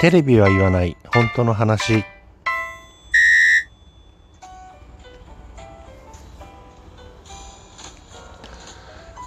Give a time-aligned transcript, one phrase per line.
[0.00, 0.96] テレビは言わない。
[1.12, 2.04] 本当の話。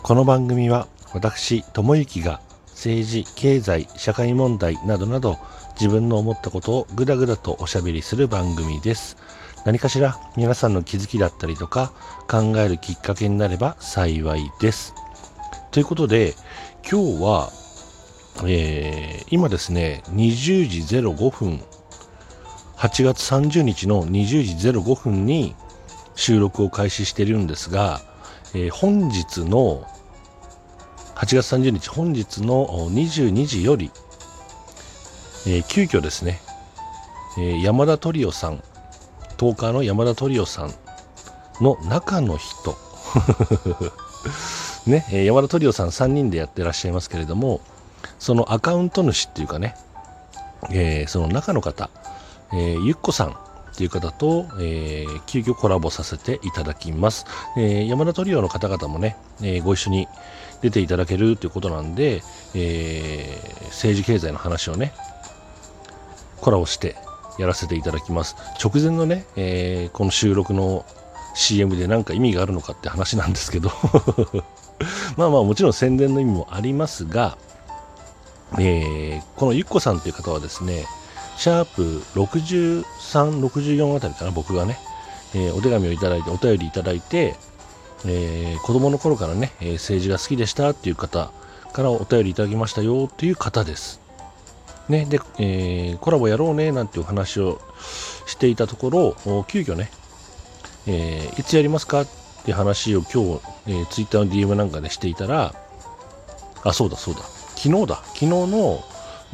[0.02, 5.38] この番組は私智之が政治経済社会問題などなど
[5.74, 9.18] 自分の思ったことをぐだぐだとおしゃべりする番組です。
[9.66, 11.92] 何かしら皆さんの気づきだったりとか
[12.30, 14.96] 考えるきっかけになれば幸いです。
[15.72, 16.34] ということで
[16.90, 17.52] 今日は
[18.46, 21.62] えー、今ですね、20時05分、
[22.78, 25.56] 8月30日の20時05分に
[26.16, 28.02] 収録を開始しているんですが、
[28.54, 29.86] えー、本日の
[31.16, 33.92] 8月30日、本日の22時より、
[35.46, 36.42] えー、急遽ですね、
[37.38, 38.64] えー、山田トリオさん、
[39.38, 40.74] 10日の山田トリオさん
[41.62, 42.76] の中の人
[44.88, 47.62] ね、山田トリオさん3人でやってらっしゃいますけれども、
[48.20, 49.76] そのアカウント主っていうかね、
[50.70, 51.90] えー、その中の方、
[52.54, 53.34] えー、ゆっこさんっ
[53.76, 57.26] ていう方と、えー、急遽コラボさせていただきます。
[57.58, 60.08] えー、山田トリオの方々もね、えー、ご一緒に
[60.62, 62.22] 出ていただけるということなんで、
[62.54, 64.94] えー、政治経済の話をね、
[66.42, 66.96] コラボして
[67.40, 68.36] やらせていただきます。
[68.64, 70.86] 直前のね、えー、この収録の
[71.34, 73.72] CM で何か意味があるのかって話なんですけど
[75.16, 77.38] まあまあもちろん宣伝の意味もありますが、
[78.60, 80.86] えー、このゆっこさんという方はですね、
[81.38, 82.84] シャープ63、
[83.48, 84.78] 64あたりかな、僕がね、
[85.34, 87.36] えー、お手紙をいただいて、お便りいただいて、
[88.06, 91.32] えー、子供の頃からね、えー、政治が好きでしたっていう方
[91.72, 94.02] からお便りいただきましたよという方です。
[94.90, 97.62] ね、で、えー、コラボやろうねなんていう話を
[98.26, 99.90] していたところ、急遽ね、
[100.88, 102.08] えー、いつやりますかっ
[102.44, 105.54] て話を今日、えー、ツイッターの DM なんかでしていたら、
[106.64, 107.22] あ、そうだそうだ。
[107.62, 108.84] 昨日だ、昨日の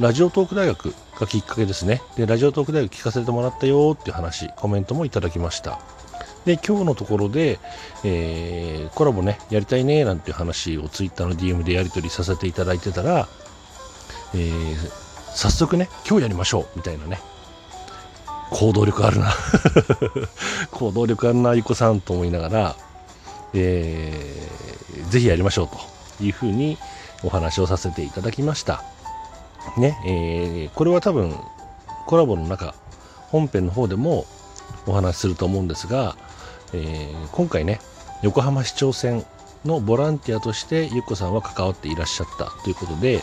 [0.01, 2.01] ラジオトーク大学がきっかけですね。
[2.17, 5.79] で、ラジオトーク大学聞かせてもらったよっていう話、コメントもいただきました。
[6.43, 7.57] で、今日のところで、
[8.03, 13.29] えー、コラボね、やりたいね、なんていう話をツイッターの DM でやり取りさせていただいてたら、
[14.33, 14.75] えー、
[15.33, 17.21] 早速ね、今日やりましょう、みたいなね。
[18.49, 19.33] 行動力あるな
[20.71, 22.75] 行動力あるな、ゆこさんと思いながら、
[23.53, 25.77] えー、ぜひやりましょうと
[26.21, 26.77] いうふうに、
[27.23, 28.83] お話をさせていただきました。
[29.77, 31.35] ね、えー、これは多分
[32.05, 32.73] コラボの中、
[33.29, 34.25] 本編の方でも
[34.85, 36.15] お話しすると思うんですが、
[36.73, 37.79] えー、今回ね、
[38.21, 39.25] 横浜市長選
[39.65, 43.21] のボランティアとしてゆっこさんは関わっていらっしゃったということで、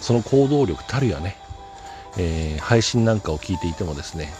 [0.00, 1.36] その行動力たるやね、
[2.18, 4.32] えー、配信なんかを聞いていてもですね、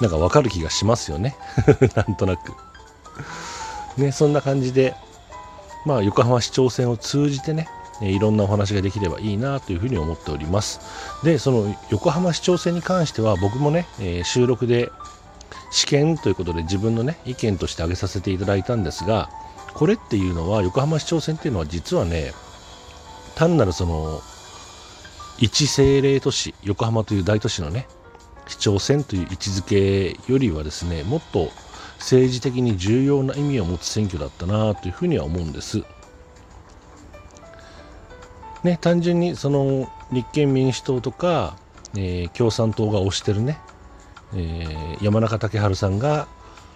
[0.00, 1.36] なんかわかる気がしますよね。
[1.94, 2.52] なんとなく。
[3.96, 4.94] ね、そんな感じで、
[5.84, 7.68] まあ、横浜市長選を通じてね、
[8.00, 10.80] えいろんなお話ができればいいなというふうに思っております
[11.24, 14.90] でその横浜市長選に関しては僕もね、え、収録で
[15.70, 19.30] 試験ということで自分のね意見として挙げさせていただいたんですが
[19.74, 22.32] これっていうのは横浜市長選っていうのは実はね
[23.34, 24.20] 単なるその
[25.38, 27.86] 一政令都市横浜という大都市のね
[28.48, 31.50] 市長選という位置づけよりはですねもっと
[31.98, 35.84] 政治的に重要な意味を持つ選挙だったなというふうには思うんです。
[38.68, 41.56] ね、単純にその立憲民主党とか、
[41.96, 43.58] えー、共産党が推してるね、
[44.34, 46.28] えー、山中竹春さんが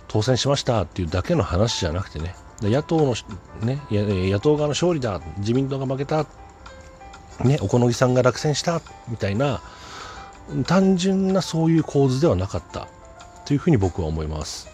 [0.09, 3.15] 当選しましたっていうだけの話じゃなくてね野党の、
[3.61, 6.25] ね、野党側の勝利だ自民党が負けた、
[7.45, 9.61] ね、小此木さんが落選したみたいな
[10.67, 12.89] 単純なそういう構図ではなかった
[13.45, 14.69] というふうに僕は思います。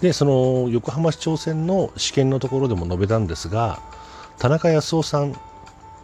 [0.00, 3.80] でその横浜市長選の試験のところでも述べたんですが
[4.38, 5.34] 田中康夫さん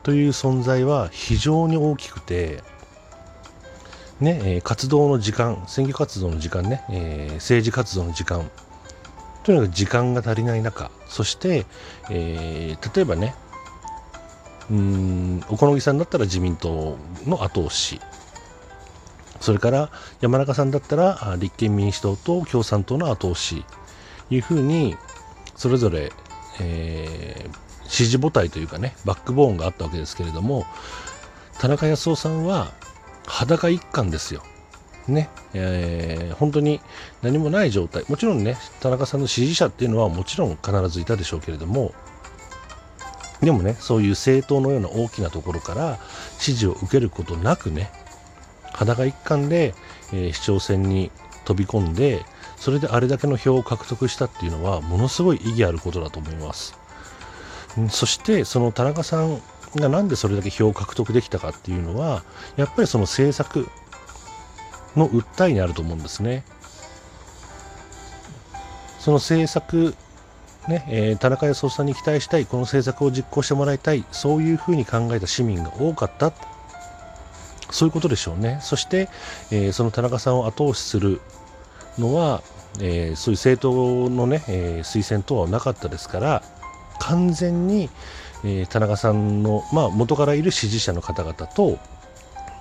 [0.04, 2.62] という存在は非常に大きくて、
[4.20, 8.48] ね、え活動の時間、選挙活動の時間ね、えー、政治活動の時間、
[9.42, 11.64] とにかく時間が足りない中、そして、
[12.10, 13.34] えー、例えばね、
[14.70, 17.98] うん、小此木さんだったら自民党の後押し、
[19.40, 19.90] それから
[20.20, 23.64] 山中さんだったら立憲民主党と共産党の後押し、
[24.28, 24.96] いうふうに、
[25.56, 26.12] それぞれ、
[26.60, 30.66] えー、支持母体というかねバックボーンがあったわけですけれども
[31.58, 32.72] 田中康夫さんは
[33.26, 34.42] 裸一貫ですよ。
[35.06, 36.80] ね、えー、本当に
[37.20, 41.92] 何もない状態もちろんね田中さんの支持者っていうのはもちろん必ずいたでしょうけれども
[43.42, 45.98] でもねそういう政党のような大きなところから
[46.38, 47.90] 支持を受けることなくね
[48.72, 49.74] 裸一貫で、
[50.14, 51.10] えー、市長選に
[51.44, 52.24] 飛び込んで
[52.56, 56.83] それであれだけの票を獲得したっていうのはものすごい意義あることだと思います。
[57.90, 59.40] そしてその田中さん
[59.76, 62.22] がなんでそれだけ票を獲得できたかっていうのは
[62.56, 63.68] やっぱりその政策
[64.96, 66.44] の訴えにあると思うんですね。
[69.00, 69.94] その政策
[70.68, 76.32] ねえー、田中康夫さんに期待したい、この政策を実行してもらいたい、そういうふうに考えた市民が多かった、
[77.70, 78.60] そういうことでしょうね。
[78.62, 79.10] そして、
[79.50, 81.20] えー、その田中さんを後押しする
[81.98, 82.42] のは、
[82.80, 86.42] えー、そういう政党のね、え推薦等はなかったですから、
[86.98, 87.90] 完全に、
[88.44, 91.78] え田中さんの、まあ、元からいる支持者の方々と、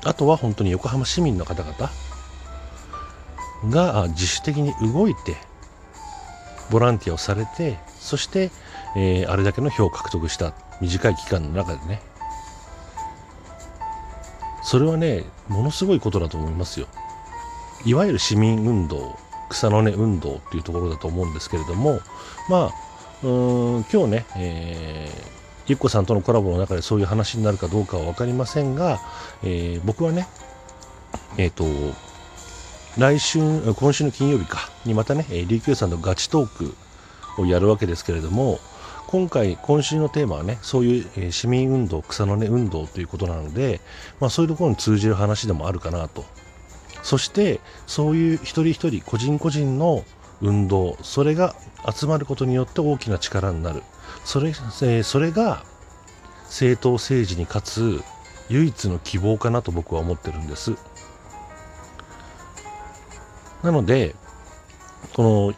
[0.06, 1.92] あとは本当に横浜市民の方々
[3.70, 5.38] が自主的に動いて、
[6.70, 8.52] ボランティアをされて、そして、
[8.96, 12.02] えー、あれだけの票を獲得した短い期間の中でね、
[14.64, 16.88] それはね、ものすごいことだと思いますよ。
[17.86, 19.18] いわゆる市民運動、
[19.50, 22.00] 草の根運動っていうところだと思うんですけれども、
[22.50, 22.93] まあ、
[23.24, 25.32] うん今日ね、えー、
[25.68, 29.00] ゆっこさんとのコラボの中でそういう話になるかどうかは分かりませんが、
[29.44, 30.28] えー、僕はね、
[31.38, 31.66] えっ、ー、と、
[32.98, 33.40] 来週、
[33.74, 36.76] 今週の金曜日か、にまたね、琉球さんのガチトーク
[37.42, 38.60] をやるわけですけれども、
[39.08, 43.80] 今回、今週のテーマはね、そういう、市民運動、草の根運動ということなので、
[44.20, 46.26] まあ、そういうところに通じる話でもあるかなと。
[47.04, 50.04] そして、そういう一人一人、個人個人の
[50.42, 51.56] 運動、それが
[51.92, 53.84] 集まることによって大きな力になる。
[54.26, 55.64] それ、えー、それが
[56.46, 58.04] 政党政治に勝つ
[58.50, 60.76] 唯一の希望かなと僕は思ってるんです。
[63.64, 64.16] なので、
[65.14, 65.54] この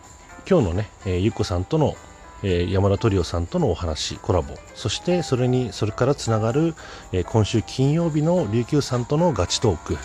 [0.48, 1.96] 今日のね、えー、ゆっこさんとの、
[2.44, 6.76] えー、山田トリオさんとのお話、コラボ、そしてそれに、それからつながる、
[7.12, 9.98] えー、今週金曜日の琉球さんとのガチトーク。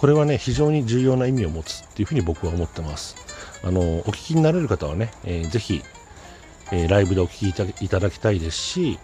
[0.00, 3.16] これはね、非常に重要な意味を持つっていうふうに僕は思ってます。
[3.62, 5.82] あの、お聞きになれる方はね、えー、ぜひ、
[6.72, 8.98] えライブでお聞きいただきたいですし、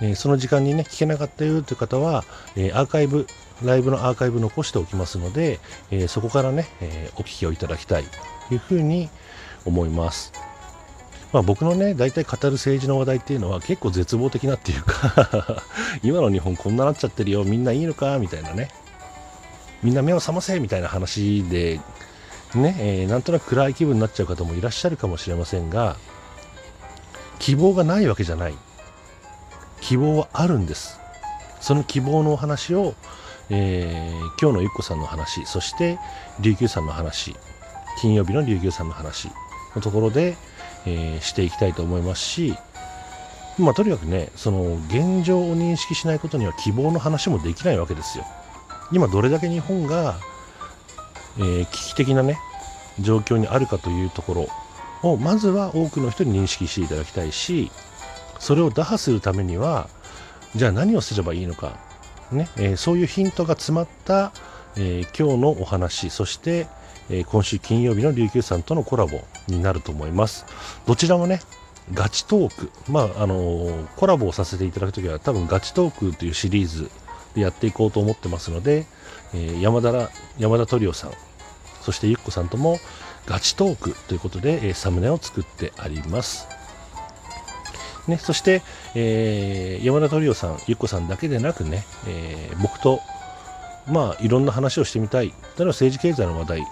[0.00, 2.24] えその時間にね、聞けなかったよという方は、
[2.56, 3.26] えアーカイブ、
[3.62, 5.60] ライブのアーカイブ残しておきますので、
[5.90, 8.04] えそこからね、えお聞きをいただきたい
[8.48, 9.10] というふうに
[9.66, 10.32] 思います。
[11.34, 15.62] まあ、僕のね、大体語る政治の話題っていうのは結構絶望的なっていうか
[16.02, 18.68] 今の日本こんななっちゃってるよ、みんないいのかみたいなね、
[19.82, 21.80] みんな目を覚ませみたいな話で、
[22.54, 25.96] ね、えー、なんとなく暗い気分になっちゃう方もいらっしゃるかもしれませんが、
[27.38, 28.54] 希望がないわけじゃない。
[29.80, 31.00] 希望はあるんです。
[31.60, 32.94] その希望のお話を、
[33.48, 35.98] えー、今日のゆっこさんの話、そして
[36.40, 37.34] 琉球さんの話、
[38.00, 39.30] 金曜日の琉球さんの話
[39.74, 40.36] のところで、
[40.86, 42.54] えー、していきたいと思いますし、
[43.58, 48.24] まあ、とにかくね、その現状を認識しないことには希望の話もできないわけですよ。
[48.92, 50.16] 今どれだけ日本が、
[51.38, 52.38] えー、危機的なね、
[52.98, 54.48] 状況にあるかというとこ
[55.02, 57.70] ろを、まずは多くの人に認識していただきたいし、
[58.38, 59.88] それを打破するためには、
[60.56, 61.78] じゃあ何をすればいいのか、
[62.32, 64.32] ねえー、そういうヒントが詰まった、
[64.76, 66.66] えー、今日のお話、そして、
[67.08, 70.46] えー、今週金曜日の琉球さんとのコラボになると思います。
[70.86, 71.40] どちらもね、
[71.94, 76.90] ガチトーク、まあ、あの、コラボをさせていただくときは多分ガチトークというシリーズ
[77.34, 78.86] でやっていこうと思ってますので、
[79.34, 81.12] えー、山田山田トリオさん、
[81.80, 82.78] そしてゆっこさんとも
[83.26, 86.48] ガチトークということで、えサムネを作ってあります。
[88.08, 88.62] ね、そして、
[88.94, 93.00] えー、山田トリオさん、ゆっこさんだけでなくね、えー、僕と、
[93.86, 95.28] まあ、いろんな話をしてみたい。
[95.28, 96.66] 例えば政治経済の話題、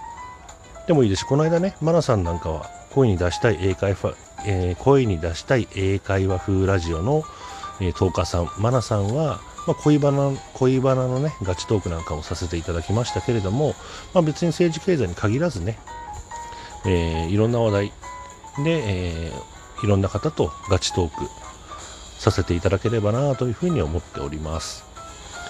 [0.87, 7.23] でもいいですし、この間ね、マナさんなんかは、声に出したい英会話、えー、声に出したい英会話風ラジオの、
[7.79, 9.39] えー、トーカーさん、マナさんは、
[9.69, 13.75] まあ、恋バナ、恋バナのね、ガチトークなんかもさせていただきましたけれども、
[14.15, 15.77] まあ、別に政治経済に限らずね、
[16.87, 17.87] えー、いろんな話題
[18.63, 18.83] で、
[19.27, 21.29] えー、いろんな方とガチトーク
[22.17, 24.83] させていただければなというふうに思っております。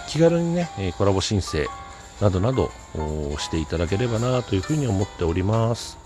[0.10, 1.66] 気軽にね、コラボ申請、
[2.20, 2.72] などなど
[3.38, 5.98] していただければなというふうに思っております。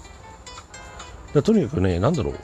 [1.44, 2.36] とにかくね、なんだろう、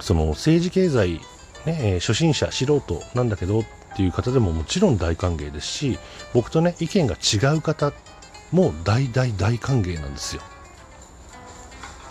[0.00, 1.20] その政治経済、
[1.66, 5.98] ね、初心者、素人なんだけどっっていう方でももちろん大歓迎ですし、
[6.32, 7.92] 僕とね、意見が違う方
[8.52, 10.42] も大大大歓迎なんですよ。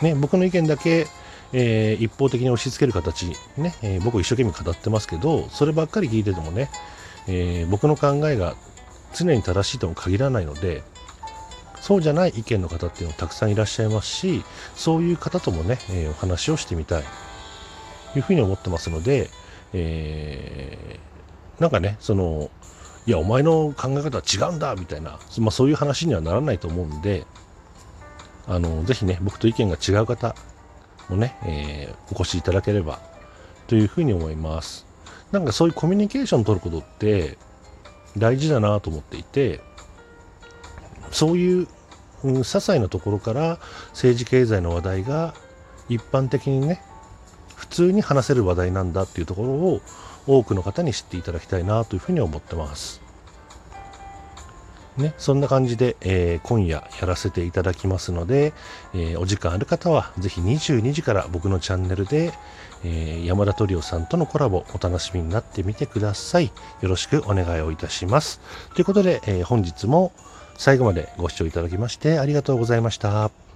[0.02, 1.08] ね、僕の意見だけ、
[1.52, 6.70] えー、一方的に押し付ける形、ね、えー、僕一生懸命語ってますけど、そればっかり聞いててもね、
[7.28, 8.56] えー、僕の考えが
[9.14, 10.84] 常に正しいとも限らないので
[11.80, 14.44] そうじゃない意見の方っていうのもたくさんいらっしゃいますし
[14.76, 17.04] そういう方ともね、えー、お話をしてみたい
[18.14, 19.30] というふうに思ってますので、
[19.74, 21.00] えー、
[21.60, 22.50] なんかねその
[23.06, 27.25] いやお前の考え方は違うんだみたいな、まあ、そういう話にはならないと思うんで
[28.48, 30.36] あのぜひね僕と意見が違う方
[31.10, 33.00] もね、えー、お越しいただければ
[33.68, 34.86] というふうに思います。
[35.32, 37.38] なんかそういうコミュニケーションを取ることって
[38.18, 39.62] 大事だなと思っていて
[41.12, 41.68] そういう、
[42.24, 45.36] うん、些細なところから政治経済の話題が
[45.88, 46.82] 一般的にね
[47.56, 49.82] 普通に話せる話題なんだっていうところを
[50.28, 53.02] 多くの方に知っていただきたいなというふうに思ってます。
[54.98, 58.54] ね、そんな感じで、えー、今夜やらせていただきますので、
[58.94, 62.34] えー、お時間ある方はぜひ22時から僕のチャンネルで、
[62.84, 66.52] えー、山田トリオさんとのコラボお楽しみになってみてください。
[66.82, 68.42] よろしくお願いをいたします。
[68.76, 70.12] ということで、え本日も
[70.58, 73.49] 最後までご視聴いただきましてありがとうございました。